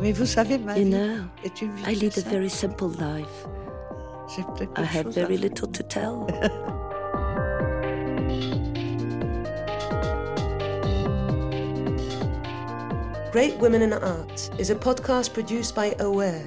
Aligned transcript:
Mais 0.00 0.12
vous 0.12 0.26
savez, 0.26 0.58
ma 0.58 0.76
You 0.76 0.84
vie 0.84 0.90
know, 0.90 1.24
est 1.44 1.62
une 1.62 1.74
vie 1.74 1.84
I 1.92 1.94
lead 1.94 2.18
a 2.18 2.28
very 2.28 2.50
simple 2.50 2.88
life. 2.98 3.46
J'ai 4.34 4.42
peu 4.56 4.66
de 4.66 4.80
I 4.80 4.84
have 4.84 5.04
choses 5.04 5.18
à 5.18 5.22
very 5.22 5.38
little 5.38 5.68
to 5.68 5.82
tell. 5.82 6.26
Great 13.32 13.58
Women 13.58 13.82
in 13.82 13.92
Art 13.92 14.50
is 14.58 14.70
a 14.70 14.74
podcast 14.74 15.32
produced 15.34 15.74
by 15.74 15.94
Aware, 16.00 16.44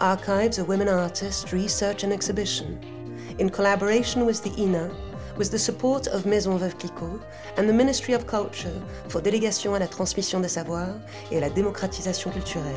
Archives 0.00 0.58
of 0.58 0.68
Women 0.68 0.88
Artists 0.88 1.52
Research 1.52 2.04
and 2.04 2.12
Exhibition, 2.12 2.78
in 3.38 3.48
collaboration 3.48 4.26
with 4.26 4.42
the 4.42 4.52
INA, 4.60 4.90
with 5.36 5.50
the 5.50 5.58
support 5.58 6.06
of 6.08 6.26
Maison 6.26 6.58
Veuve 6.58 6.78
Clicquot 6.78 7.20
and 7.56 7.68
the 7.68 7.72
Ministry 7.72 8.14
of 8.14 8.26
Culture 8.26 8.80
for 9.08 9.20
Délégation 9.20 9.74
à 9.74 9.78
la 9.78 9.86
transmission 9.86 10.40
des 10.40 10.48
savoirs 10.48 10.96
et 11.30 11.38
à 11.38 11.40
la 11.40 11.50
démocratisation 11.50 12.30
culturelle. 12.30 12.74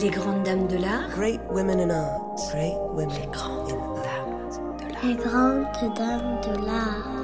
Les 0.00 0.10
grandes 0.10 0.44
dames 0.44 0.68
de 0.68 0.76
l'art. 0.76 1.10
Great 1.10 1.40
Women 1.50 1.80
in 1.80 1.90
Art. 1.90 2.20
Great 2.52 2.76
Women 2.92 3.16
in 3.20 3.30
grandes 3.30 3.72
Art. 3.72 5.04
Les 5.04 5.14
grandes 5.14 5.94
dames 5.96 6.40
de 6.42 6.66
l'art. 6.66 7.17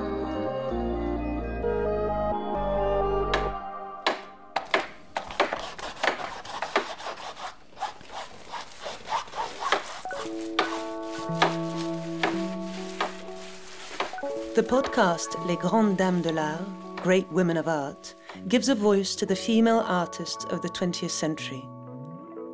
Podcast 14.64 15.36
Les 15.46 15.56
Grandes 15.56 15.96
Dames 15.96 16.23
de 16.23 16.32
l'Art, 16.32 16.62
Great 16.96 17.30
Women 17.30 17.56
of 17.56 17.68
Art, 17.68 18.14
gives 18.48 18.68
a 18.68 18.74
voice 18.74 19.15
to 19.15 19.26
the 19.26 19.37
female 19.37 19.84
artists 19.87 20.45
of 20.46 20.62
the 20.62 20.68
20th 20.70 21.10
century. 21.10 21.62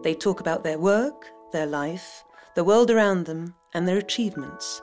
They 0.03 0.15
talk 0.15 0.41
about 0.41 0.65
their 0.65 0.79
work, 0.79 1.27
their 1.53 1.67
life, 1.67 2.25
the 2.57 2.65
world 2.65 2.91
around 2.91 3.27
them, 3.27 3.55
and 3.75 3.87
their 3.87 3.99
achievements. 3.99 4.83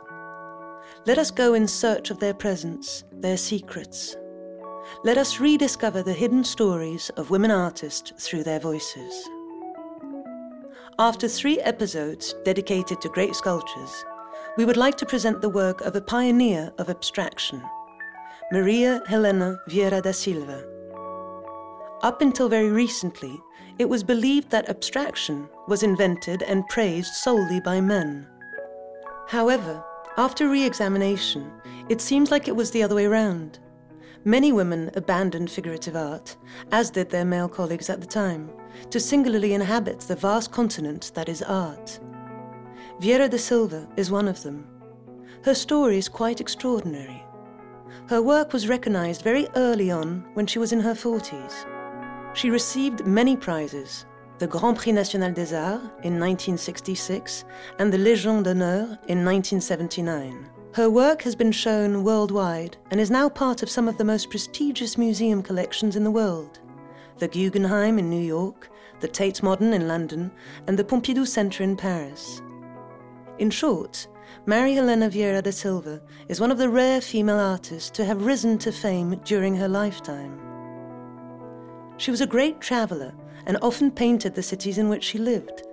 Let 1.05 1.17
us 1.17 1.31
go 1.31 1.53
in 1.53 1.67
search 1.67 2.11
of 2.11 2.19
their 2.19 2.33
presence, 2.33 3.03
their 3.11 3.37
secrets. 3.37 4.15
Let 5.03 5.17
us 5.17 5.39
rediscover 5.39 6.03
the 6.03 6.13
hidden 6.13 6.43
stories 6.43 7.09
of 7.17 7.29
women 7.29 7.51
artists 7.51 8.13
through 8.25 8.43
their 8.43 8.59
voices. 8.59 9.29
After 10.97 11.27
three 11.27 11.59
episodes 11.59 12.33
dedicated 12.45 13.01
to 13.01 13.09
great 13.09 13.35
sculptures, 13.35 14.05
we 14.57 14.65
would 14.65 14.75
like 14.75 14.97
to 14.97 15.05
present 15.05 15.39
the 15.39 15.49
work 15.49 15.81
of 15.81 15.95
a 15.95 16.01
pioneer 16.01 16.73
of 16.79 16.89
abstraction, 16.89 17.61
Maria 18.51 19.03
Helena 19.07 19.59
Vieira 19.69 20.01
da 20.01 20.11
Silva. 20.11 20.65
Up 22.01 22.21
until 22.21 22.49
very 22.49 22.69
recently, 22.71 23.39
it 23.77 23.87
was 23.87 24.03
believed 24.03 24.49
that 24.49 24.67
abstraction 24.67 25.47
was 25.67 25.83
invented 25.83 26.41
and 26.41 26.67
praised 26.69 27.13
solely 27.13 27.59
by 27.59 27.79
men. 27.79 28.27
However, 29.27 29.83
after 30.17 30.49
re 30.49 30.63
examination, 30.63 31.51
it 31.87 32.01
seems 32.01 32.31
like 32.31 32.47
it 32.47 32.55
was 32.55 32.71
the 32.71 32.81
other 32.81 32.95
way 32.95 33.05
round. 33.05 33.59
Many 34.25 34.51
women 34.51 34.89
abandoned 34.95 35.51
figurative 35.51 35.95
art, 35.95 36.35
as 36.71 36.89
did 36.89 37.11
their 37.11 37.25
male 37.25 37.47
colleagues 37.47 37.91
at 37.91 38.01
the 38.01 38.07
time, 38.07 38.49
to 38.89 38.99
singularly 38.99 39.53
inhabit 39.53 39.99
the 39.99 40.15
vast 40.15 40.51
continent 40.51 41.11
that 41.13 41.29
is 41.29 41.43
art. 41.43 41.99
Vieira 42.99 43.29
da 43.29 43.37
Silva 43.37 43.87
is 43.95 44.09
one 44.09 44.27
of 44.27 44.41
them. 44.41 44.65
Her 45.43 45.53
story 45.53 45.99
is 45.99 46.09
quite 46.09 46.41
extraordinary. 46.41 47.23
Her 48.09 48.23
work 48.23 48.53
was 48.53 48.67
recognized 48.67 49.21
very 49.21 49.47
early 49.55 49.91
on 49.91 50.25
when 50.33 50.47
she 50.47 50.57
was 50.57 50.71
in 50.71 50.79
her 50.79 50.95
40s. 50.95 51.65
She 52.33 52.49
received 52.49 53.05
many 53.05 53.35
prizes 53.35 54.05
the 54.39 54.47
Grand 54.47 54.77
Prix 54.77 54.91
National 54.91 55.31
des 55.31 55.55
Arts 55.55 55.83
in 56.03 56.19
1966 56.19 57.43
and 57.79 57.91
the 57.91 57.97
Légion 57.97 58.43
d'honneur 58.43 58.97
in 59.07 59.25
1979. 59.25 60.49
Her 60.73 60.89
work 60.89 61.23
has 61.23 61.35
been 61.35 61.51
shown 61.51 62.03
worldwide 62.03 62.77
and 62.91 62.99
is 62.99 63.09
now 63.09 63.29
part 63.29 63.63
of 63.63 63.69
some 63.69 63.87
of 63.87 63.97
the 63.97 64.05
most 64.05 64.29
prestigious 64.29 64.95
museum 64.97 65.41
collections 65.41 65.95
in 65.95 66.03
the 66.03 66.11
world 66.11 66.59
the 67.17 67.27
Guggenheim 67.27 67.97
in 67.97 68.11
New 68.11 68.21
York, 68.21 68.69
the 68.99 69.07
Tate 69.07 69.41
Modern 69.41 69.73
in 69.73 69.87
London, 69.87 70.29
and 70.67 70.77
the 70.77 70.83
Pompidou 70.83 71.25
Centre 71.25 71.63
in 71.63 71.75
Paris. 71.75 72.43
In 73.39 73.51
short, 73.51 74.07
Maria 74.47 74.75
Helena 74.75 75.09
Vieira 75.09 75.43
da 75.43 75.51
Silva 75.51 76.01
is 76.27 76.41
one 76.41 76.51
of 76.51 76.57
the 76.57 76.69
rare 76.69 76.99
female 76.99 77.37
artists 77.37 77.91
to 77.91 78.03
have 78.03 78.25
risen 78.25 78.57
to 78.57 78.71
fame 78.71 79.19
during 79.23 79.55
her 79.55 79.67
lifetime. 79.67 80.39
She 81.97 82.09
was 82.09 82.21
a 82.21 82.27
great 82.27 82.59
traveller 82.59 83.13
and 83.45 83.57
often 83.61 83.91
painted 83.91 84.33
the 84.33 84.41
cities 84.41 84.79
in 84.79 84.89
which 84.89 85.03
she 85.03 85.19
lived 85.19 85.63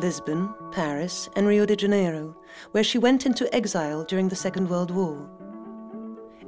Lisbon, 0.00 0.52
Paris, 0.72 1.28
and 1.36 1.46
Rio 1.46 1.64
de 1.64 1.76
Janeiro, 1.76 2.36
where 2.72 2.82
she 2.82 2.98
went 2.98 3.24
into 3.24 3.52
exile 3.54 4.02
during 4.04 4.28
the 4.28 4.34
Second 4.34 4.68
World 4.68 4.90
War. 4.90 5.30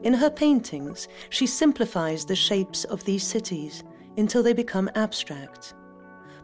In 0.02 0.14
her 0.14 0.30
paintings, 0.30 1.06
she 1.30 1.46
simplifies 1.46 2.24
the 2.24 2.34
shapes 2.34 2.82
of 2.84 3.04
these 3.04 3.22
cities 3.24 3.84
until 4.16 4.42
they 4.42 4.52
become 4.54 4.90
abstract. 4.96 5.74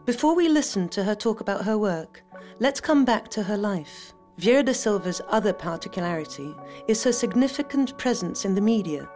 Before 0.05 0.35
we 0.35 0.47
listen 0.47 0.87
to 0.89 1.03
her 1.03 1.15
talk 1.15 1.41
about 1.41 1.65
her 1.65 1.77
work, 1.77 2.23
let's 2.59 2.79
come 2.79 3.03
back 3.03 3.27
to 3.29 3.43
her 3.43 3.57
life. 3.57 4.13
Vieira 4.41 4.65
da 4.65 4.71
Silva's 4.71 5.21
other 5.27 5.53
particularity 5.53 6.55
is 6.87 7.03
her 7.03 7.11
significant 7.11 7.95
presence 7.99 8.43
in 8.43 8.55
the 8.55 8.61
media, 8.61 9.07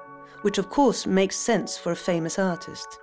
which 0.43 0.59
of 0.59 0.69
course 0.69 1.07
makes 1.07 1.35
sense 1.35 1.75
for 1.75 1.91
a 1.91 1.95
famous 1.95 2.37
artist. 2.37 2.99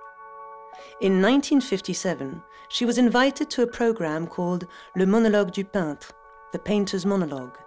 In 1.01 1.21
1957, 1.21 2.41
she 2.69 2.85
was 2.85 2.97
invited 2.97 3.49
to 3.49 3.63
a 3.63 3.67
program 3.67 4.25
called 4.25 4.67
Le 4.95 5.05
Monologue 5.05 5.51
du 5.51 5.65
Peintre, 5.65 6.13
the 6.53 6.59
painter's 6.59 7.05
monologue. 7.05 7.57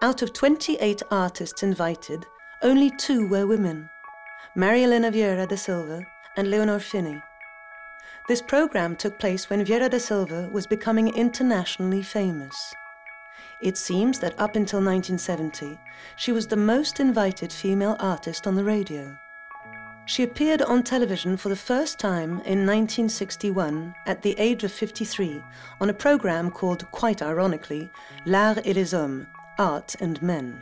Out 0.00 0.22
of 0.22 0.32
28 0.32 1.02
artists 1.10 1.62
invited, 1.62 2.24
only 2.62 2.90
two 2.96 3.28
were 3.28 3.46
women 3.46 3.90
Maria 4.56 4.84
Helena 4.84 5.12
Vieira 5.12 5.46
da 5.46 5.56
Silva 5.56 6.00
and 6.38 6.48
Leonor 6.50 6.78
Fini. 6.78 7.20
This 8.26 8.40
program 8.40 8.96
took 8.96 9.18
place 9.18 9.50
when 9.50 9.66
Vieira 9.66 9.90
da 9.90 9.98
Silva 9.98 10.48
was 10.50 10.66
becoming 10.66 11.08
internationally 11.14 12.02
famous. 12.02 12.74
It 13.60 13.78
seems 13.78 14.18
that 14.18 14.38
up 14.38 14.54
until 14.54 14.80
1970, 14.80 15.78
she 16.16 16.32
was 16.32 16.46
the 16.46 16.56
most 16.56 17.00
invited 17.00 17.50
female 17.50 17.96
artist 17.98 18.46
on 18.46 18.54
the 18.54 18.64
radio. 18.64 19.16
She 20.04 20.22
appeared 20.22 20.62
on 20.62 20.82
television 20.82 21.36
for 21.36 21.48
the 21.48 21.56
first 21.56 21.98
time 21.98 22.32
in 22.44 22.66
1961 22.66 23.94
at 24.06 24.22
the 24.22 24.38
age 24.38 24.62
of 24.62 24.70
53 24.70 25.42
on 25.80 25.90
a 25.90 25.94
program 25.94 26.50
called, 26.50 26.88
quite 26.92 27.22
ironically, 27.22 27.90
L'Art 28.24 28.58
et 28.58 28.76
les 28.76 28.92
Hommes 28.92 29.26
Art 29.58 29.96
and 30.00 30.22
Men. 30.22 30.60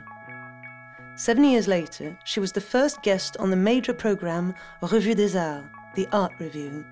Seven 1.16 1.44
years 1.44 1.69
later, 1.69 2.16
she 2.25 2.41
was 2.41 2.53
the 2.53 2.61
first 2.61 3.03
guest 3.03 3.37
on 3.38 3.50
the 3.50 3.56
major 3.56 3.93
program 3.93 4.55
Revue 4.81 5.15
des 5.15 5.37
Arts, 5.37 5.66
the 5.94 6.09
Art 6.12 6.32
Review. 6.38 6.84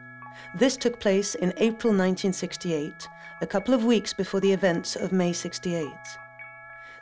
This 0.54 0.76
took 0.76 1.00
place 1.00 1.34
in 1.34 1.54
April 1.56 1.92
1968, 1.92 3.08
a 3.42 3.47
couple 3.47 3.75
of 3.75 3.84
weeks 3.84 4.12
before 4.12 4.38
the 4.38 4.53
events 4.53 4.94
of 4.94 5.10
May 5.10 5.32
68. 5.32 5.91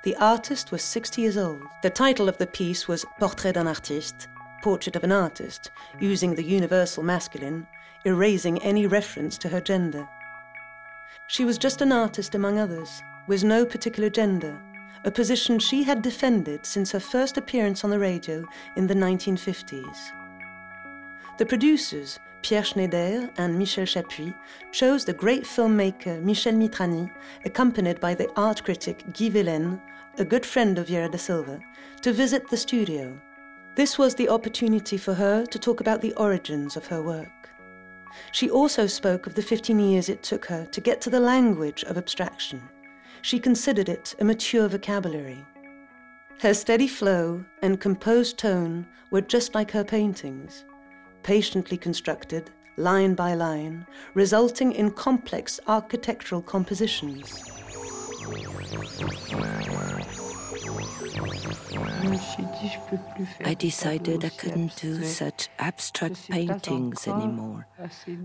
The 0.04 0.16
artist 0.16 0.72
was 0.72 0.82
60 0.82 1.20
years 1.20 1.36
old. 1.36 1.62
The 1.82 1.90
title 1.90 2.30
of 2.30 2.38
the 2.38 2.46
piece 2.46 2.88
was 2.88 3.04
Portrait 3.18 3.52
d'un 3.52 3.68
artiste, 3.68 4.26
Portrait 4.62 4.96
of 4.96 5.04
an 5.04 5.12
Artist, 5.12 5.70
using 6.00 6.34
the 6.34 6.42
universal 6.42 7.02
masculine, 7.02 7.66
erasing 8.06 8.56
any 8.62 8.86
reference 8.86 9.36
to 9.36 9.50
her 9.50 9.60
gender. 9.60 10.08
She 11.26 11.44
was 11.44 11.58
just 11.58 11.82
an 11.82 11.92
artist 11.92 12.34
among 12.34 12.58
others, 12.58 13.02
with 13.26 13.44
no 13.44 13.66
particular 13.66 14.08
gender, 14.08 14.58
a 15.04 15.10
position 15.10 15.58
she 15.58 15.82
had 15.82 16.00
defended 16.00 16.64
since 16.64 16.90
her 16.90 17.00
first 17.00 17.36
appearance 17.36 17.84
on 17.84 17.90
the 17.90 17.98
radio 17.98 18.46
in 18.76 18.86
the 18.86 18.94
1950s. 18.94 20.12
The 21.36 21.44
producers, 21.44 22.18
Pierre 22.42 22.64
Schneider 22.64 23.30
and 23.36 23.58
Michel 23.58 23.84
Chapuis, 23.84 24.34
chose 24.72 25.04
the 25.04 25.12
great 25.12 25.44
filmmaker 25.44 26.22
Michel 26.22 26.54
Mitrani, 26.54 27.10
accompanied 27.44 28.00
by 28.00 28.14
the 28.14 28.30
art 28.36 28.64
critic 28.64 29.04
Guy 29.12 29.30
Weelen, 29.30 29.80
a 30.18 30.24
good 30.24 30.44
friend 30.44 30.78
of 30.78 30.88
Vieira 30.88 31.10
da 31.10 31.18
Silva, 31.18 31.60
to 32.02 32.12
visit 32.12 32.48
the 32.48 32.56
studio. 32.56 33.18
This 33.76 33.98
was 33.98 34.14
the 34.14 34.28
opportunity 34.28 34.96
for 34.96 35.14
her 35.14 35.46
to 35.46 35.58
talk 35.58 35.80
about 35.80 36.00
the 36.00 36.14
origins 36.14 36.76
of 36.76 36.86
her 36.86 37.02
work. 37.02 37.50
She 38.32 38.50
also 38.50 38.86
spoke 38.86 39.26
of 39.26 39.34
the 39.34 39.42
15 39.42 39.78
years 39.78 40.08
it 40.08 40.22
took 40.22 40.46
her 40.46 40.66
to 40.66 40.80
get 40.80 41.00
to 41.02 41.10
the 41.10 41.20
language 41.20 41.84
of 41.84 41.96
abstraction. 41.96 42.62
She 43.22 43.38
considered 43.38 43.88
it 43.88 44.14
a 44.18 44.24
mature 44.24 44.68
vocabulary. 44.68 45.44
Her 46.40 46.54
steady 46.54 46.88
flow 46.88 47.44
and 47.62 47.80
composed 47.80 48.38
tone 48.38 48.86
were 49.10 49.20
just 49.20 49.54
like 49.54 49.70
her 49.72 49.84
paintings, 49.84 50.64
patiently 51.22 51.76
constructed, 51.76 52.50
line 52.76 53.14
by 53.14 53.34
line, 53.34 53.86
resulting 54.14 54.72
in 54.72 54.90
complex 54.90 55.60
architectural 55.66 56.42
compositions. 56.42 57.42
I 63.44 63.54
decided 63.54 64.24
I 64.24 64.28
couldn't 64.30 64.76
do 64.76 65.04
such 65.04 65.48
abstract 65.58 66.28
paintings 66.30 67.06
anymore. 67.06 67.66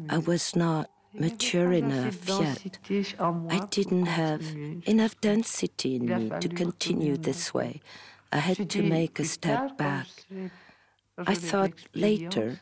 I 0.10 0.18
was 0.18 0.56
not 0.56 0.90
mature 1.14 1.72
enough 1.74 2.28
yet. 2.28 2.80
I 3.50 3.60
didn't 3.70 4.08
have 4.08 4.44
enough 4.86 5.20
density 5.22 5.96
in 5.96 6.06
me 6.06 6.32
to 6.40 6.50
continue 6.50 7.18
this 7.18 7.54
way. 7.54 7.82
I 8.32 8.40
had 8.40 8.70
to 8.70 8.84
make 8.84 9.20
a 9.20 9.26
step 9.26 9.78
back. 9.78 10.08
I 11.18 11.36
thought 11.36 11.74
later, 11.94 12.60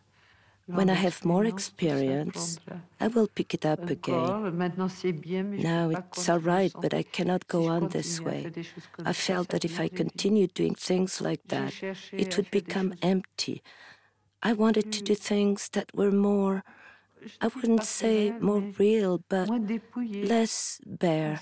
when 0.65 0.89
I 0.89 0.93
have 0.93 1.25
more 1.25 1.45
experience, 1.45 2.59
I 2.99 3.07
will 3.07 3.27
pick 3.27 3.53
it 3.53 3.65
up 3.65 3.89
again. 3.89 4.57
Now 5.61 5.89
it's 5.89 6.29
all 6.29 6.39
right, 6.39 6.71
but 6.81 6.93
I 6.93 7.03
cannot 7.03 7.47
go 7.47 7.67
on 7.67 7.89
this 7.89 8.21
way. 8.21 8.51
I 9.03 9.13
felt 9.13 9.49
that 9.49 9.65
if 9.65 9.79
I 9.79 9.87
continued 9.89 10.53
doing 10.53 10.75
things 10.75 11.21
like 11.21 11.41
that, 11.47 11.73
it 12.11 12.37
would 12.37 12.49
become 12.51 12.93
empty. 13.01 13.61
I 14.41 14.53
wanted 14.53 14.91
to 14.91 15.01
do 15.03 15.15
things 15.15 15.69
that 15.69 15.93
were 15.93 16.11
more, 16.11 16.63
I 17.41 17.47
wouldn't 17.47 17.83
say 17.83 18.31
more 18.39 18.63
real, 18.77 19.23
but 19.29 19.49
less 19.99 20.81
bare 20.85 21.39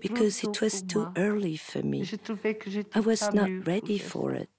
because 0.00 0.44
it 0.44 0.60
was 0.60 0.82
too 0.82 1.08
early 1.16 1.56
for 1.56 1.82
me. 1.82 2.08
I 2.94 3.00
was 3.00 3.32
not 3.32 3.50
ready 3.66 3.98
for 3.98 4.32
it. 4.32 4.57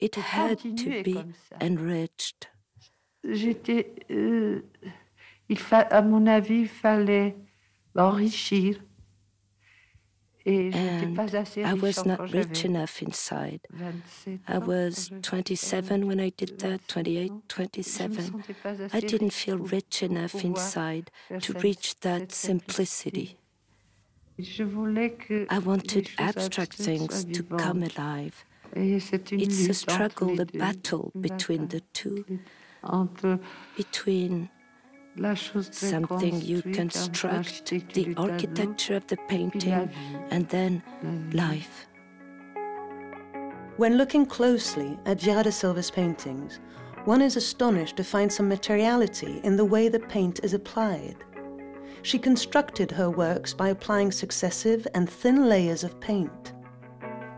It 0.00 0.14
had 0.16 0.58
to 0.58 1.02
be 1.02 1.24
enriched. 1.60 2.48
J'étais, 3.22 3.94
euh, 4.10 4.62
il 5.50 5.58
fa 5.58 5.80
à 5.80 6.00
mon 6.00 6.26
avis, 6.26 6.62
il 6.62 6.68
fallait 6.68 7.36
l'enrichir. 7.94 8.80
And 10.46 11.20
I 11.58 11.74
was 11.74 12.06
not 12.06 12.32
rich 12.32 12.64
enough 12.64 13.02
inside. 13.02 13.60
I 14.48 14.56
was 14.56 15.10
27 15.20 16.06
when 16.06 16.18
I 16.18 16.30
did 16.30 16.58
that, 16.60 16.88
28, 16.88 17.30
27. 17.48 18.42
I 18.90 19.00
didn't 19.00 19.34
feel 19.34 19.58
rich 19.58 20.02
enough 20.02 20.34
inside 20.42 21.10
to 21.40 21.52
reach 21.52 22.00
that 22.00 22.32
simplicity. 22.32 23.36
I 24.38 25.58
wanted 25.62 26.08
abstract 26.18 26.72
things 26.74 27.24
to 27.26 27.42
come 27.42 27.82
alive. 27.82 28.44
It's 28.74 29.68
a 29.68 29.74
struggle, 29.74 30.40
a 30.40 30.46
battle 30.46 31.12
between 31.20 31.68
the 31.68 31.80
two, 31.92 32.24
between 33.76 34.50
something 35.70 36.40
you 36.40 36.62
construct, 36.62 37.66
the 37.94 38.14
architecture 38.16 38.96
of 38.96 39.06
the 39.08 39.16
painting, 39.28 39.90
and 40.30 40.48
then 40.48 40.82
life. 41.32 41.86
When 43.76 43.96
looking 43.96 44.26
closely 44.26 44.98
at 45.06 45.18
Vieira 45.18 45.44
da 45.44 45.50
Silva's 45.50 45.90
paintings, 45.90 46.60
one 47.06 47.22
is 47.22 47.36
astonished 47.36 47.96
to 47.96 48.04
find 48.04 48.30
some 48.30 48.48
materiality 48.48 49.40
in 49.42 49.56
the 49.56 49.64
way 49.64 49.88
the 49.88 50.00
paint 50.00 50.40
is 50.42 50.52
applied. 50.52 51.16
She 52.02 52.18
constructed 52.18 52.90
her 52.90 53.10
works 53.10 53.54
by 53.54 53.68
applying 53.68 54.12
successive 54.12 54.86
and 54.94 55.08
thin 55.08 55.48
layers 55.48 55.82
of 55.82 55.98
paint. 55.98 56.52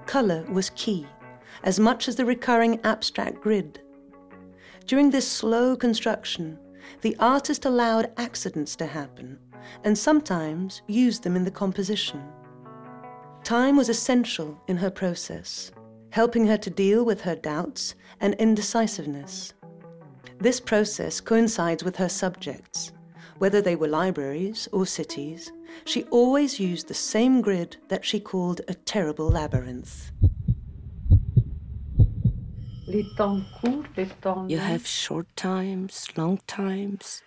Color 0.07 0.45
was 0.51 0.71
key 0.71 1.07
as 1.63 1.79
much 1.79 2.09
as 2.09 2.17
the 2.17 2.25
recurring 2.25 2.81
abstract 2.85 3.41
grid. 3.41 3.81
During 4.87 5.11
this 5.11 5.29
slow 5.29 5.77
construction, 5.77 6.59
the 7.03 7.17
artist 7.19 7.65
allowed 7.65 8.13
accidents 8.17 8.77
to 8.77 8.87
happen 8.87 9.39
and 9.85 9.97
sometimes 9.97 10.83
used 10.87 11.23
them 11.23 11.37
in 11.37 11.45
the 11.45 11.51
composition. 11.51 12.23
Time 13.45 13.77
was 13.77 13.89
essential 13.89 14.61
in 14.69 14.77
her 14.77 14.91
process, 14.91 15.73
helping 16.11 16.47
her 16.47 16.57
to 16.59 16.71
deal 16.71 17.05
with 17.05 17.21
her 17.23 17.37
doubts 17.37 17.95
and 18.21 18.35
indecisiveness. 18.35 19.55
This 20.39 20.61
process 20.61 21.21
coincides 21.21 21.85
with 21.85 21.97
her 21.97 22.09
subjects. 22.09 22.93
Whether 23.39 23.61
they 23.61 23.77
were 23.77 23.89
libraries 23.89 24.69
or 24.73 24.87
cities, 24.87 25.53
she 25.85 26.05
always 26.05 26.61
used 26.61 26.89
the 26.89 26.95
same 26.95 27.41
grid 27.41 27.77
that 27.89 28.05
she 28.05 28.21
called 28.21 28.61
a 28.69 28.75
terrible 28.75 29.29
labyrinth. 29.29 30.13
You 34.49 34.59
have 34.59 34.87
short 34.87 35.27
times, 35.37 36.09
long 36.17 36.39
times. 36.47 37.23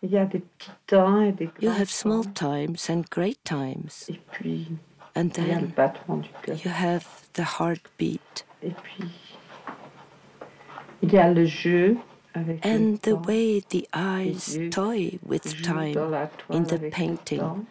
You 0.00 1.70
have 1.70 1.90
small 1.90 2.24
times 2.24 2.88
and 2.88 3.08
great 3.10 3.44
times. 3.44 4.10
And 5.14 5.32
then 5.32 5.74
you 6.46 6.70
have 6.70 7.28
the 7.34 7.44
heartbeat. 7.44 8.44
And 12.62 12.98
the 13.02 13.16
way 13.16 13.60
the 13.60 13.88
eyes 13.92 14.58
toy 14.70 15.18
with 15.22 15.62
time 15.62 15.96
in 16.50 16.64
the 16.64 16.78
painting. 16.90 17.66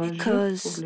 Because 0.00 0.84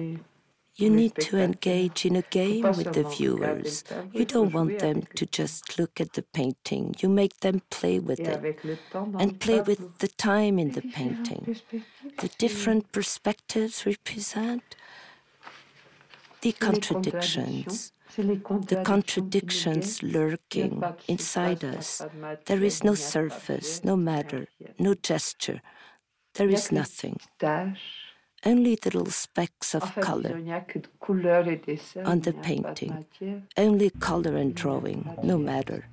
you 0.74 0.88
need 0.88 1.14
to 1.16 1.38
engage 1.38 2.06
in 2.06 2.16
a 2.16 2.22
game 2.22 2.62
with 2.62 2.92
the 2.94 3.04
viewers. 3.04 3.84
You 4.12 4.24
don't 4.24 4.52
want 4.52 4.78
them 4.78 5.02
to 5.16 5.26
just 5.26 5.78
look 5.78 6.00
at 6.00 6.14
the 6.14 6.22
painting. 6.22 6.94
You 6.98 7.08
make 7.08 7.40
them 7.40 7.62
play 7.70 7.98
with 7.98 8.20
it 8.20 8.58
and 8.94 9.38
play 9.38 9.60
with 9.60 9.98
the 9.98 10.08
time 10.08 10.58
in 10.58 10.72
the 10.72 10.82
painting. 10.82 11.56
The 12.18 12.30
different 12.38 12.90
perspectives 12.92 13.84
represent 13.84 14.62
the 16.40 16.52
contradictions. 16.52 17.92
The 18.16 18.82
contradictions 18.84 20.02
lurking 20.02 20.82
inside 21.08 21.64
us. 21.64 22.02
There 22.46 22.62
is 22.62 22.82
no 22.82 22.94
surface, 22.94 23.84
no 23.84 23.96
matter, 23.96 24.48
no 24.78 24.94
gesture. 24.94 25.60
There 26.34 26.48
is 26.48 26.72
nothing 26.72 27.18
only 28.44 28.78
little 28.84 29.06
specks 29.06 29.74
of 29.74 29.82
color 30.00 30.30
on 32.04 32.20
the 32.20 32.34
painting, 32.42 33.06
only 33.56 33.90
color 33.90 34.36
and 34.36 34.54
drawing, 34.54 35.16
no 35.22 35.38
matter. 35.38 35.88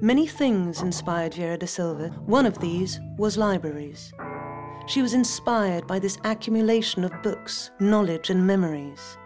Many 0.00 0.26
things 0.26 0.82
inspired 0.82 1.32
Vieira 1.32 1.58
da 1.58 1.66
Silva. 1.66 2.08
One 2.26 2.46
of 2.46 2.58
these 2.58 3.00
was 3.16 3.38
libraries. 3.38 4.12
She 4.86 5.00
was 5.00 5.14
inspired 5.14 5.86
by 5.86 5.98
this 5.98 6.18
accumulation 6.24 7.04
of 7.04 7.22
books, 7.22 7.70
knowledge, 7.80 8.28
and 8.28 8.46
memories. 8.46 9.16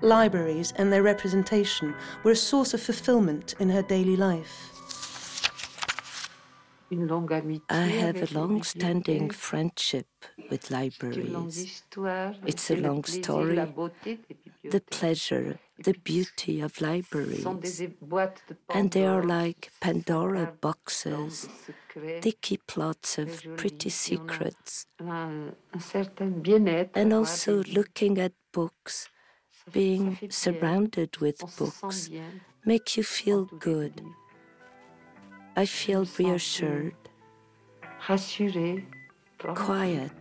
Libraries 0.00 0.72
and 0.76 0.92
their 0.92 1.02
representation 1.02 1.96
were 2.22 2.30
a 2.30 2.36
source 2.36 2.74
of 2.74 2.80
fulfillment 2.80 3.56
in 3.58 3.68
her 3.70 3.82
daily 3.82 4.16
life. 4.16 4.77
I 6.90 7.86
have 8.02 8.22
a 8.22 8.34
long 8.34 8.62
standing 8.62 9.28
friendship 9.30 10.06
with 10.50 10.70
libraries. 10.70 11.82
It's 12.46 12.70
a 12.70 12.76
long 12.76 13.04
story. 13.04 13.56
The 14.64 14.80
pleasure, 14.90 15.58
the 15.84 15.94
beauty 16.02 16.60
of 16.60 16.80
libraries. 16.80 17.46
And 18.70 18.90
they 18.90 19.06
are 19.06 19.22
like 19.22 19.70
Pandora 19.80 20.54
boxes. 20.60 21.48
They 21.94 22.32
keep 22.40 22.76
lots 22.76 23.18
of 23.18 23.42
pretty 23.56 23.90
secrets. 23.90 24.86
And 26.94 27.12
also 27.12 27.62
looking 27.64 28.18
at 28.18 28.32
books, 28.52 29.08
being 29.70 30.18
surrounded 30.30 31.18
with 31.18 31.38
books, 31.58 32.08
make 32.64 32.96
you 32.96 33.02
feel 33.02 33.44
good. 33.44 34.02
I 35.58 35.66
feel 35.66 36.06
reassured, 36.20 36.94
quiet. 39.56 40.12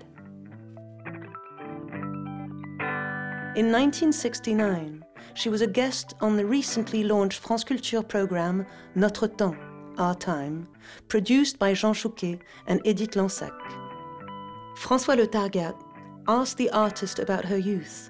In 3.55 3.71
1969, 3.71 5.05
she 5.35 5.49
was 5.49 5.61
a 5.61 5.67
guest 5.67 6.15
on 6.21 6.37
the 6.37 6.45
recently 6.47 7.03
launched 7.03 7.37
France 7.37 7.63
Culture 7.63 8.01
program 8.01 8.65
Notre 8.95 9.27
Temps, 9.27 9.55
Our 9.99 10.15
Time, 10.15 10.67
produced 11.07 11.59
by 11.59 11.75
Jean 11.75 11.93
Chouquet 11.93 12.39
and 12.65 12.81
Edith 12.83 13.11
Lansac. 13.11 13.53
François 14.75 15.17
Le 15.17 15.27
Targat 15.27 15.75
asked 16.27 16.57
the 16.57 16.71
artist 16.71 17.19
about 17.19 17.45
her 17.45 17.59
youth 17.59 18.09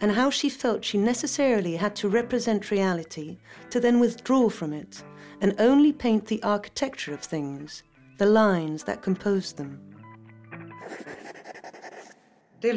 and 0.00 0.12
how 0.12 0.30
she 0.30 0.48
felt 0.48 0.84
she 0.84 0.96
necessarily 0.96 1.74
had 1.74 1.96
to 1.96 2.08
represent 2.08 2.70
reality 2.70 3.38
to 3.70 3.80
then 3.80 3.98
withdraw 3.98 4.48
from 4.48 4.72
it 4.72 5.02
and 5.40 5.54
only 5.58 5.92
paint 5.92 6.26
the 6.26 6.42
architecture 6.42 7.14
of 7.14 7.20
things, 7.20 7.82
the 8.18 8.26
lines 8.26 8.84
that 8.84 9.02
compose 9.02 9.52
them. 9.52 9.80
From 12.60 12.76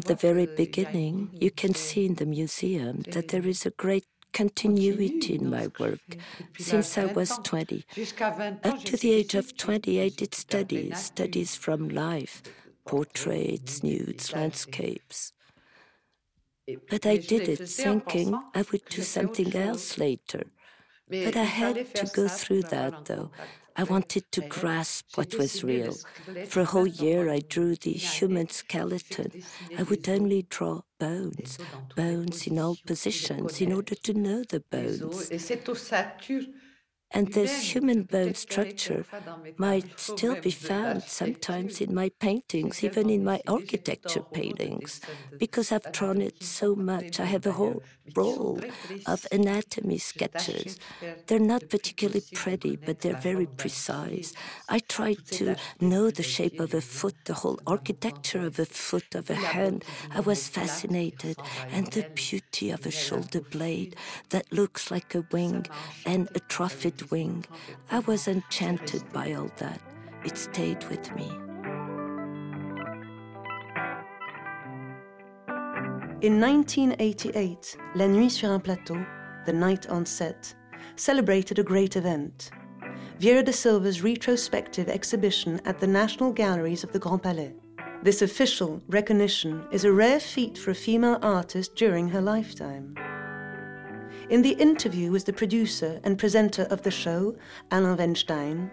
the 0.00 0.16
very 0.18 0.46
beginning, 0.46 1.30
you 1.38 1.50
can 1.50 1.74
see 1.74 2.06
in 2.06 2.14
the 2.14 2.24
museum 2.24 3.02
that 3.10 3.28
there 3.28 3.46
is 3.46 3.66
a 3.66 3.70
great 3.70 4.06
continuity 4.32 5.34
in 5.34 5.50
my 5.50 5.68
work 5.78 6.00
since 6.58 6.96
I 6.96 7.04
was 7.04 7.38
20. 7.44 7.84
Up 8.64 8.82
to 8.84 8.96
the 8.96 9.12
age 9.12 9.34
of 9.34 9.56
20, 9.56 10.00
I 10.00 10.08
did 10.08 10.34
studies, 10.34 10.98
studies 10.98 11.54
from 11.54 11.90
life, 11.90 12.42
portraits, 12.86 13.82
nudes, 13.82 14.32
landscapes. 14.32 15.34
But 16.88 17.04
I 17.04 17.18
did 17.18 17.48
it 17.48 17.68
thinking 17.68 18.34
I 18.54 18.64
would 18.72 18.86
do 18.88 19.02
something 19.02 19.54
else 19.54 19.98
later. 19.98 20.44
But 21.20 21.36
I 21.36 21.44
had 21.44 21.94
to 21.94 22.06
go 22.06 22.28
through 22.28 22.62
that, 22.64 23.04
though. 23.04 23.30
I 23.76 23.84
wanted 23.84 24.30
to 24.32 24.42
grasp 24.42 25.16
what 25.16 25.34
was 25.38 25.64
real. 25.64 26.00
For 26.44 26.60
a 26.60 26.64
whole 26.66 26.86
year, 26.86 27.30
I 27.30 27.40
drew 27.40 27.74
the 27.76 27.92
human 27.92 28.48
skeleton. 28.50 29.32
I 29.76 29.82
would 29.84 30.08
only 30.08 30.42
draw 30.48 30.82
bones, 30.98 31.58
bones 31.96 32.46
in 32.46 32.58
all 32.58 32.76
positions, 32.86 33.60
in 33.60 33.72
order 33.72 33.94
to 33.94 34.14
know 34.14 34.42
the 34.44 34.60
bones. 34.60 35.32
And 37.14 37.32
this 37.32 37.74
human 37.74 38.04
bone 38.04 38.34
structure 38.34 39.04
might 39.58 40.00
still 40.00 40.36
be 40.40 40.50
found 40.50 41.02
sometimes 41.02 41.80
in 41.80 41.94
my 41.94 42.10
paintings, 42.20 42.82
even 42.82 43.10
in 43.10 43.22
my 43.22 43.40
architecture 43.46 44.22
paintings, 44.32 45.00
because 45.38 45.72
I've 45.72 45.92
drawn 45.92 46.20
it 46.22 46.42
so 46.42 46.74
much. 46.74 47.20
I 47.20 47.26
have 47.26 47.46
a 47.46 47.52
whole 47.52 47.82
roll 48.16 48.60
of 49.06 49.26
anatomy 49.30 49.98
sketches. 49.98 50.78
They're 51.26 51.38
not 51.38 51.68
particularly 51.68 52.22
pretty, 52.34 52.76
but 52.76 53.00
they're 53.00 53.16
very 53.32 53.46
precise. 53.46 54.32
I 54.68 54.78
tried 54.80 55.26
to 55.32 55.56
know 55.80 56.10
the 56.10 56.22
shape 56.22 56.60
of 56.60 56.74
a 56.74 56.80
foot, 56.80 57.16
the 57.26 57.34
whole 57.34 57.60
architecture 57.66 58.46
of 58.46 58.58
a 58.58 58.64
foot, 58.64 59.14
of 59.14 59.30
a 59.30 59.34
hand. 59.34 59.84
I 60.14 60.20
was 60.20 60.48
fascinated, 60.48 61.36
and 61.70 61.86
the 61.88 62.06
beauty 62.14 62.70
of 62.70 62.86
a 62.86 62.90
shoulder 62.90 63.40
blade 63.40 63.96
that 64.30 64.52
looks 64.52 64.90
like 64.90 65.14
a 65.14 65.26
wing 65.30 65.66
and 66.06 66.28
a 66.34 66.40
wing. 67.10 67.44
I 67.90 68.00
was 68.00 68.28
enchanted 68.28 69.02
by 69.12 69.32
all 69.32 69.50
that. 69.56 69.80
It 70.24 70.38
stayed 70.38 70.84
with 70.88 71.14
me. 71.14 71.30
In 76.22 76.40
1988, 76.40 77.76
La 77.96 78.06
Nuit 78.06 78.30
sur 78.30 78.52
un 78.52 78.60
plateau, 78.60 79.04
The 79.44 79.52
Night 79.52 79.88
on 79.88 80.06
Set, 80.06 80.54
celebrated 80.94 81.58
a 81.58 81.64
great 81.64 81.96
event. 81.96 82.50
Vieira 83.18 83.44
da 83.44 83.50
Silva's 83.50 84.02
retrospective 84.02 84.88
exhibition 84.88 85.60
at 85.64 85.80
the 85.80 85.86
National 85.86 86.32
Galleries 86.32 86.84
of 86.84 86.92
the 86.92 86.98
Grand 86.98 87.22
Palais. 87.22 87.54
This 88.02 88.22
official 88.22 88.80
recognition 88.88 89.64
is 89.70 89.84
a 89.84 89.92
rare 89.92 90.20
feat 90.20 90.58
for 90.58 90.70
a 90.70 90.74
female 90.74 91.18
artist 91.22 91.76
during 91.76 92.08
her 92.08 92.20
lifetime. 92.20 92.94
In 94.30 94.42
the 94.42 94.56
interview 94.58 95.10
with 95.10 95.24
the 95.24 95.32
producer 95.32 96.00
and 96.04 96.18
presenter 96.18 96.62
of 96.70 96.82
the 96.82 96.90
show, 96.90 97.36
Alain 97.70 97.96
Veinstein, 97.96 98.70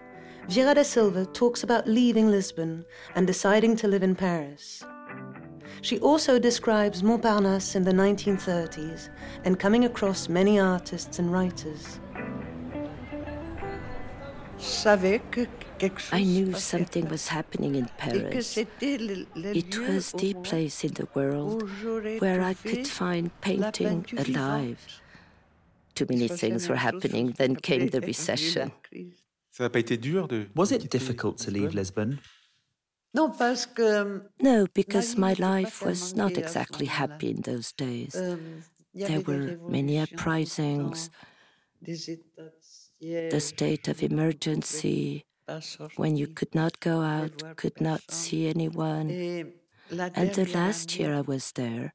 Vieira 0.48 0.74
da 0.74 0.82
Silva 0.82 1.26
talks 1.26 1.62
about 1.62 1.86
leaving 1.86 2.30
Lisbon 2.30 2.84
and 3.14 3.26
deciding 3.26 3.76
to 3.76 3.88
live 3.88 4.02
in 4.02 4.14
Paris. 4.14 4.82
She 5.82 5.98
also 6.00 6.38
describes 6.38 7.02
Montparnasse 7.02 7.74
in 7.74 7.84
the 7.84 7.92
1930s 7.92 9.08
and 9.44 9.58
coming 9.58 9.84
across 9.84 10.28
many 10.28 10.58
artists 10.58 11.18
and 11.18 11.32
writers. 11.32 12.00
I 16.12 16.22
knew 16.22 16.52
something 16.54 17.08
was 17.08 17.28
happening 17.28 17.74
in 17.76 17.86
Paris. 17.96 18.58
It 18.58 19.78
was 19.78 20.12
the 20.12 20.34
place 20.42 20.84
in 20.84 20.92
the 20.94 21.08
world 21.14 21.62
where 22.20 22.42
I 22.42 22.54
could 22.54 22.86
find 22.86 23.30
painting 23.40 24.04
alive 24.18 24.99
too 26.00 26.06
many 26.08 26.28
things 26.28 26.68
were 26.68 26.82
happening. 26.88 27.34
Then 27.36 27.56
came 27.56 27.88
the 27.88 28.00
recession. 28.00 28.72
Was 30.60 30.72
it 30.72 30.90
difficult 30.90 31.38
to 31.38 31.50
leave 31.50 31.74
Lisbon? 31.74 32.20
No, 33.12 34.66
because 34.80 35.08
my 35.26 35.34
life 35.50 35.82
was 35.82 36.14
not 36.14 36.32
exactly 36.38 36.86
happy 36.86 37.28
in 37.30 37.40
those 37.42 37.72
days. 37.72 38.14
There 38.94 39.20
were 39.20 39.58
many 39.68 39.98
uprisings, 39.98 41.10
the 41.80 43.40
state 43.40 43.88
of 43.88 44.02
emergency, 44.02 45.24
when 45.96 46.16
you 46.16 46.28
could 46.28 46.54
not 46.54 46.80
go 46.80 47.00
out, 47.00 47.56
could 47.56 47.80
not 47.80 48.02
see 48.10 48.48
anyone. 48.48 49.06
And 49.90 50.28
the 50.40 50.48
last 50.54 50.98
year 50.98 51.12
I 51.14 51.22
was 51.22 51.52
there, 51.52 51.92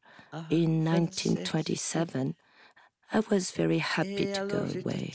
in 0.50 0.84
1927, 0.84 2.36
I 3.12 3.20
was 3.30 3.52
very 3.52 3.80
happy 3.80 4.32
to 4.34 4.46
go 4.48 4.68
away. 4.80 5.14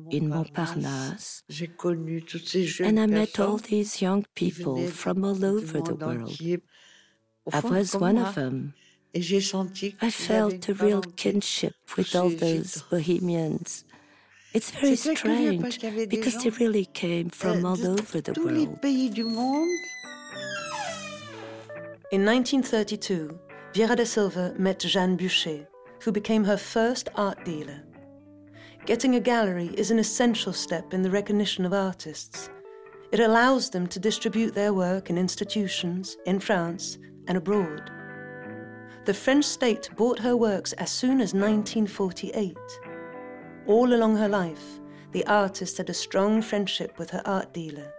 in 0.10 0.30
Montparnasse, 0.30 1.44
and 2.80 3.00
I 3.00 3.06
met 3.06 3.40
all 3.40 3.58
these 3.58 4.02
young 4.02 4.26
people 4.36 4.88
from 4.88 5.24
all 5.24 5.44
over 5.44 5.82
the 5.82 5.96
world. 5.96 6.38
I 7.52 7.60
was 7.62 7.96
one 7.96 8.18
of 8.18 8.36
them. 8.36 8.74
I 9.14 10.12
felt 10.12 10.70
a 10.70 10.74
real 10.74 11.02
kinship 11.02 11.76
with 11.98 12.16
all 12.16 12.30
those 12.30 12.82
bohemians 12.84 13.86
it's 14.56 14.72
very 14.72 14.96
strange 14.96 15.82
because 16.10 16.42
they 16.42 16.50
really 16.52 16.86
came 16.86 17.30
from 17.30 17.66
all 17.66 17.86
over 17.86 18.22
the 18.22 18.34
world. 18.42 18.80
In 22.12 22.24
1932, 22.24 23.38
Vieira 23.74 23.98
da 23.98 24.06
Silva 24.06 24.54
met 24.58 24.80
Jeanne 24.80 25.18
Bucher, 25.18 25.68
who 26.02 26.12
became 26.14 26.46
her 26.46 26.56
first 26.56 27.10
art 27.16 27.44
dealer. 27.44 27.84
Getting 28.86 29.16
a 29.16 29.20
gallery 29.20 29.72
is 29.76 29.92
an 29.92 30.00
essential 30.00 30.54
step 30.54 30.94
in 30.94 31.02
the 31.02 31.12
recognition 31.12 31.66
of 31.66 31.74
artists. 31.74 32.50
It 33.12 33.20
allows 33.20 33.70
them 33.70 33.88
to 33.88 34.00
distribute 34.00 34.54
their 34.56 34.74
work 34.74 35.10
in 35.10 35.18
institutions 35.18 36.16
in 36.26 36.40
France 36.40 36.98
and 37.28 37.38
abroad. 37.38 37.92
The 39.04 39.14
French 39.14 39.44
state 39.44 39.90
bought 39.98 40.20
her 40.20 40.38
works 40.38 40.72
as 40.74 40.92
soon 40.92 41.20
as 41.20 41.34
1948. 41.34 42.56
All 43.68 43.94
along 43.94 44.18
her 44.18 44.30
life, 44.30 44.80
the 45.12 45.26
artist 45.26 45.78
had 45.78 45.90
a 45.90 45.94
strong 45.94 46.42
friendship 46.42 47.00
with 47.00 47.10
her 47.10 47.22
art 47.26 47.54
dealer. 47.54 47.92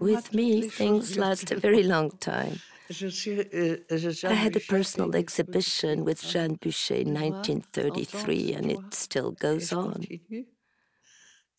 With 0.00 0.32
me, 0.32 0.68
things 0.68 1.18
last 1.18 1.50
a 1.50 1.56
very 1.56 1.82
long 1.82 2.10
time. 2.18 2.60
I 2.88 4.34
had 4.44 4.54
a 4.54 4.60
personal 4.60 5.16
exhibition 5.16 6.04
with 6.04 6.22
Jeanne 6.22 6.54
Bucher 6.54 6.94
in 6.94 7.14
1933, 7.14 8.52
and 8.54 8.70
it 8.70 8.94
still 8.94 9.32
goes 9.32 9.72
on. 9.72 10.06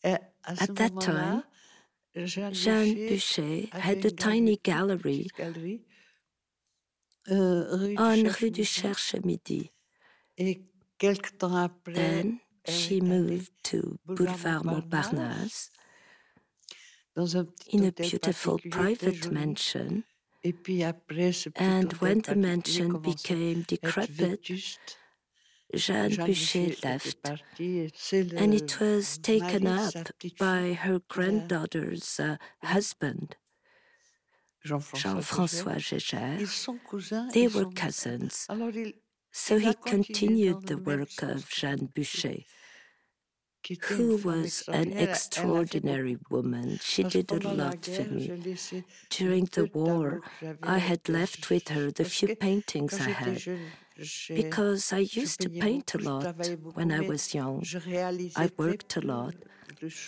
At 0.02 0.32
that 0.74 1.00
time, 1.00 1.44
Jeanne 2.16 2.94
Bucher 2.94 3.68
had 3.72 4.04
a 4.04 4.10
tiny 4.10 4.56
gallery 4.56 5.28
on 7.28 8.24
Rue 8.40 8.50
du 8.50 8.64
Cherche 8.64 9.22
Midi. 9.22 9.70
Then 11.00 12.40
she 12.66 13.00
moved 13.00 13.52
to 13.64 13.98
Boulevard 14.06 14.64
Montparnasse 14.64 15.70
in 17.70 17.84
a 17.84 17.92
beautiful 17.92 18.58
private 18.70 19.30
mansion. 19.30 20.04
And 21.56 21.92
when 21.94 22.20
the 22.20 22.36
mansion 22.36 22.98
became 22.98 23.62
decrepit, 23.62 24.48
Jeanne 25.74 26.16
Bucher 26.16 26.74
left, 26.82 27.28
and 27.58 28.54
it 28.54 28.80
was 28.80 29.18
taken 29.18 29.66
up 29.66 29.94
by 30.38 30.72
her 30.72 31.00
granddaughter's 31.08 32.18
uh, 32.18 32.36
husband, 32.62 33.36
Jean-François 34.64 35.78
Jaeger. 35.78 36.38
They 37.34 37.48
were 37.48 37.70
cousins. 37.72 38.46
So 39.32 39.58
he 39.58 39.74
continued 39.74 40.66
the 40.66 40.78
work 40.78 41.22
of 41.22 41.48
Jeanne 41.48 41.88
Bucher, 41.94 42.44
who 43.84 44.16
was 44.16 44.64
an 44.68 44.92
extraordinary 44.92 46.16
woman. 46.30 46.78
She 46.82 47.02
did 47.02 47.30
a 47.30 47.48
lot 47.48 47.84
for 47.84 48.04
me. 48.04 48.30
During 49.10 49.44
the 49.46 49.68
war, 49.72 50.20
I 50.62 50.78
had 50.78 51.08
left 51.08 51.50
with 51.50 51.68
her 51.68 51.90
the 51.90 52.04
few 52.04 52.34
paintings 52.36 53.00
I 53.00 53.10
had. 53.10 53.42
Because 54.28 54.92
I 54.92 54.98
used 54.98 55.40
to 55.40 55.48
paint 55.48 55.94
a 55.94 55.98
lot 55.98 56.36
when 56.74 56.92
I 56.92 57.00
was 57.00 57.34
young. 57.34 57.64
I 58.36 58.50
worked 58.56 58.96
a 58.96 59.00
lot, 59.00 59.34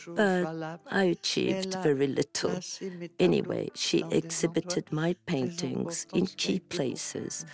but 0.06 0.80
I 0.86 1.04
achieved 1.04 1.74
very 1.82 2.06
little. 2.06 2.60
Anyway, 3.18 3.70
she 3.74 4.04
exhibited 4.10 4.92
my 4.92 5.16
paintings 5.26 6.06
in 6.12 6.26
key 6.26 6.60
places 6.60 7.44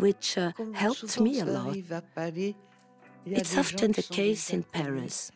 which 0.00 0.38
uh, 0.38 0.52
helped 0.72 1.20
me 1.20 1.40
a 1.40 1.44
lot. 1.44 1.78
It's 3.34 3.56
often 3.56 3.92
the 3.92 4.02
case 4.02 4.50
in 4.50 4.62
Paris. 4.64 5.30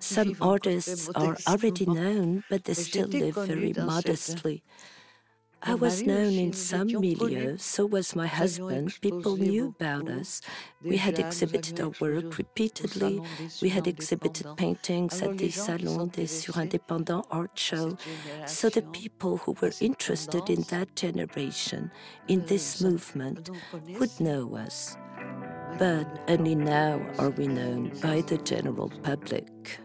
Some 0.00 0.36
artists 0.40 1.08
are 1.14 1.36
already 1.46 1.86
known, 1.86 2.44
but 2.50 2.64
they 2.64 2.74
still 2.74 3.08
live 3.08 3.36
very 3.36 3.72
modestly. 3.76 4.62
I 5.62 5.74
was 5.74 6.02
known 6.02 6.32
in 6.32 6.52
some 6.52 6.88
milieux, 6.88 7.60
so 7.60 7.84
was 7.84 8.16
my 8.16 8.26
husband. 8.26 8.98
People 9.02 9.36
knew 9.36 9.68
about 9.68 10.08
us. 10.08 10.40
We 10.82 10.96
had 10.96 11.18
exhibited 11.18 11.80
our 11.80 11.92
work 12.00 12.38
repeatedly. 12.38 13.20
We 13.60 13.68
had 13.68 13.86
exhibited 13.86 14.46
paintings 14.56 15.20
at 15.20 15.36
the 15.36 15.50
Salon 15.50 16.08
des 16.08 16.26
Surindépendants 16.26 17.26
art 17.30 17.58
show. 17.58 17.96
So 18.46 18.70
the 18.70 18.82
people 18.82 19.36
who 19.38 19.54
were 19.60 19.72
interested 19.80 20.48
in 20.48 20.62
that 20.70 20.96
generation, 20.96 21.90
in 22.28 22.46
this 22.46 22.80
movement, 22.80 23.50
would 23.98 24.18
know 24.18 24.56
us. 24.56 24.96
But 25.78 26.06
only 26.28 26.54
now 26.54 27.00
are 27.18 27.30
we 27.30 27.46
known 27.46 27.92
by 28.00 28.22
the 28.22 28.38
general 28.38 28.90
public. 29.02 29.78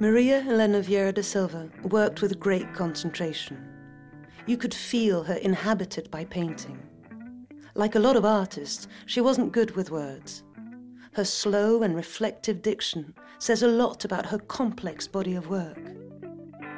Maria 0.00 0.40
Helena 0.40 0.80
Vieira 0.80 1.12
da 1.12 1.22
Silva 1.22 1.68
worked 1.82 2.22
with 2.22 2.38
great 2.38 2.72
concentration. 2.72 3.58
You 4.46 4.56
could 4.56 4.72
feel 4.72 5.24
her 5.24 5.34
inhabited 5.34 6.08
by 6.08 6.24
painting. 6.24 6.80
Like 7.74 7.96
a 7.96 7.98
lot 7.98 8.14
of 8.14 8.24
artists, 8.24 8.86
she 9.06 9.20
wasn't 9.20 9.50
good 9.50 9.74
with 9.74 9.90
words. 9.90 10.44
Her 11.14 11.24
slow 11.24 11.82
and 11.82 11.96
reflective 11.96 12.62
diction 12.62 13.12
says 13.40 13.64
a 13.64 13.68
lot 13.68 14.04
about 14.04 14.26
her 14.26 14.38
complex 14.38 15.08
body 15.08 15.34
of 15.34 15.48
work. 15.48 15.82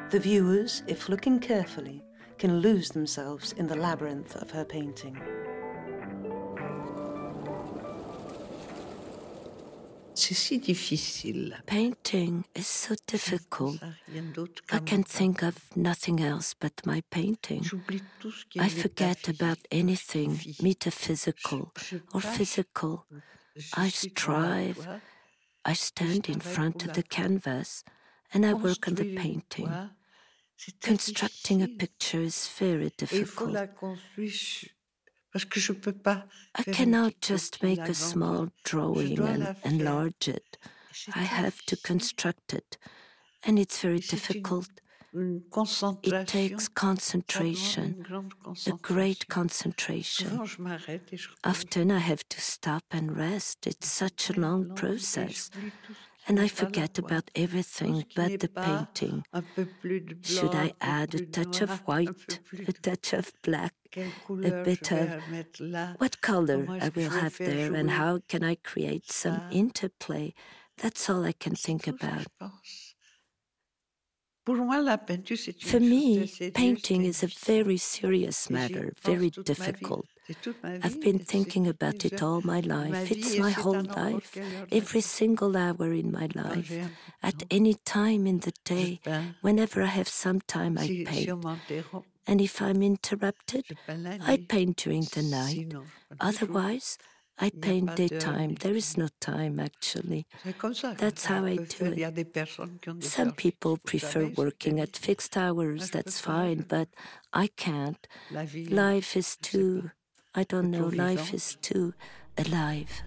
The 0.08 0.18
viewers, 0.18 0.82
if 0.86 1.10
looking 1.10 1.40
carefully, 1.40 2.02
can 2.38 2.60
lose 2.60 2.88
themselves 2.88 3.52
in 3.52 3.66
the 3.66 3.76
labyrinth 3.76 4.34
of 4.36 4.50
her 4.50 4.64
painting. 4.64 5.20
Painting 11.66 12.44
is 12.54 12.66
so 12.66 12.94
difficult. 13.06 13.78
I 14.70 14.78
can 14.80 15.02
think 15.02 15.42
of 15.42 15.74
nothing 15.76 16.20
else 16.20 16.54
but 16.54 16.84
my 16.84 17.02
painting. 17.10 17.64
I 18.58 18.68
forget 18.68 19.28
about 19.28 19.58
anything 19.70 20.40
metaphysical 20.62 21.72
or 22.12 22.20
physical. 22.20 23.06
I 23.74 23.88
strive. 23.88 24.86
I 25.64 25.72
stand 25.72 26.28
in 26.28 26.40
front 26.40 26.84
of 26.84 26.92
the 26.94 27.02
canvas 27.02 27.84
and 28.32 28.44
I 28.44 28.52
work 28.54 28.88
on 28.88 28.94
the 28.94 29.14
painting. 29.16 29.70
Constructing 30.82 31.62
a 31.62 31.68
picture 31.68 32.20
is 32.20 32.48
very 32.58 32.90
difficult. 32.96 33.56
I 35.34 36.62
cannot 36.64 37.20
just 37.20 37.62
make 37.62 37.88
a 37.88 37.94
small 37.94 38.48
drawing 38.64 39.18
and 39.20 39.56
enlarge 39.64 40.28
it. 40.28 40.58
I 41.14 41.22
have 41.22 41.62
to 41.66 41.76
construct 41.76 42.52
it, 42.52 42.76
and 43.44 43.58
it's 43.58 43.80
very 43.80 44.00
difficult. 44.00 44.68
It 45.12 46.26
takes 46.28 46.68
concentration, 46.68 48.04
a 48.66 48.72
great 48.72 49.28
concentration. 49.28 50.40
Often 51.44 51.90
I 51.90 51.98
have 51.98 52.28
to 52.28 52.40
stop 52.40 52.84
and 52.92 53.16
rest. 53.16 53.66
It's 53.66 53.88
such 53.88 54.30
a 54.30 54.40
long 54.40 54.74
process 54.74 55.50
and 56.30 56.38
I 56.38 56.46
forget 56.46 56.96
about 56.96 57.28
everything 57.34 58.04
but 58.14 58.38
the 58.38 58.46
painting. 58.46 59.24
Should 60.22 60.54
I 60.54 60.72
add 60.80 61.12
a 61.16 61.26
touch 61.26 61.60
of 61.60 61.70
white, 61.88 62.38
a 62.68 62.72
touch 62.72 63.12
of 63.12 63.32
black, 63.42 63.74
a 63.96 64.62
bit 64.62 64.92
of 64.92 65.20
what 65.98 66.20
color 66.20 66.68
I 66.68 66.88
will 66.94 67.10
have 67.10 67.36
there, 67.38 67.74
and 67.74 67.90
how 67.90 68.20
can 68.28 68.44
I 68.44 68.54
create 68.54 69.10
some 69.10 69.42
interplay? 69.50 70.32
That's 70.78 71.10
all 71.10 71.24
I 71.24 71.32
can 71.32 71.56
think 71.56 71.88
about. 71.88 72.28
For 74.46 75.80
me, 75.80 76.30
painting 76.54 77.04
is 77.04 77.24
a 77.24 77.26
very 77.26 77.76
serious 77.76 78.48
matter, 78.48 78.92
very 79.02 79.30
difficult. 79.30 80.06
I've 80.62 81.00
been 81.00 81.18
thinking 81.18 81.66
about 81.66 82.04
it 82.04 82.22
all 82.22 82.40
my 82.42 82.60
life. 82.60 83.10
It's 83.10 83.36
my 83.38 83.50
whole 83.50 83.82
life, 83.82 84.36
every 84.70 85.00
single 85.00 85.56
hour 85.56 85.92
in 85.92 86.12
my 86.12 86.28
life. 86.34 86.72
At 87.22 87.42
any 87.50 87.74
time 87.84 88.26
in 88.26 88.40
the 88.40 88.52
day, 88.64 89.00
whenever 89.40 89.82
I 89.82 89.92
have 90.00 90.08
some 90.08 90.40
time, 90.40 90.78
I 90.78 91.04
paint. 91.06 91.30
And 92.26 92.40
if 92.40 92.62
I'm 92.62 92.82
interrupted, 92.82 93.64
I 93.88 94.44
paint 94.48 94.76
during 94.76 95.02
the 95.02 95.22
night. 95.22 95.74
Otherwise, 96.20 96.98
I 97.42 97.48
paint 97.48 97.96
daytime. 97.96 98.56
There 98.56 98.76
is 98.76 98.98
no 98.98 99.08
time, 99.18 99.58
actually. 99.58 100.26
That's 100.98 101.24
how 101.24 101.46
I 101.46 101.56
do 101.56 101.94
it. 101.96 102.36
Some 103.00 103.32
people 103.32 103.78
prefer 103.78 104.26
working 104.26 104.78
at 104.78 104.96
fixed 104.96 105.36
hours. 105.38 105.90
That's 105.90 106.20
fine, 106.20 106.66
but 106.68 106.88
I 107.32 107.46
can't. 107.48 108.06
Life 108.30 109.16
is 109.16 109.36
too 109.36 109.90
I 110.32 110.44
don't 110.44 110.70
know, 110.70 110.86
life 110.86 111.34
is 111.34 111.56
too 111.60 111.92
alive. 112.38 113.02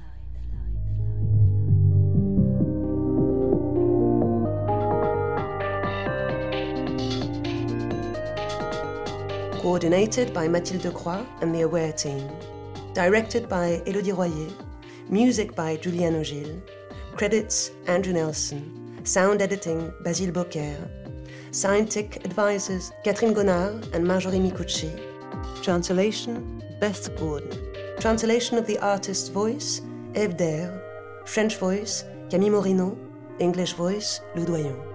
Coordinated 9.61 10.33
by 10.33 10.49
Mathilde 10.49 10.93
Croix 10.93 11.25
and 11.39 11.55
the 11.55 11.61
Aware 11.61 11.93
team. 11.93 12.29
Directed 12.93 13.47
by 13.47 13.81
Elodie 13.85 14.11
Royer. 14.11 14.51
Music 15.07 15.55
by 15.55 15.77
Julian 15.77 16.15
Ogil. 16.15 16.61
Credits 17.15 17.71
Andrew 17.87 18.11
Nelson. 18.11 18.99
Sound 19.05 19.41
editing 19.41 19.93
Basile 20.03 20.33
Beaucaire. 20.33 20.89
Scientific 21.51 22.25
advisors 22.25 22.91
Catherine 23.05 23.33
Gonnard 23.33 23.87
and 23.93 24.05
Marjorie 24.05 24.39
Micucci. 24.39 24.91
Translation 25.63 26.62
Beth 26.79 27.15
Gordon. 27.17 27.51
Translation 27.99 28.57
of 28.57 28.67
the 28.67 28.77
artist's 28.79 29.29
voice, 29.29 29.81
Eve 30.15 30.37
French 31.25 31.57
voice, 31.57 32.05
Camille 32.29 32.51
Morino. 32.51 32.97
English 33.39 33.73
voice, 33.73 34.21
Lou 34.35 34.45
Doyon. 34.45 34.92